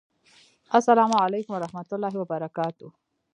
السلام 0.79 1.11
علیکم 1.23 1.53
ورحمة 1.55 1.89
الله 1.95 2.13
وبرکاته! 2.17 2.87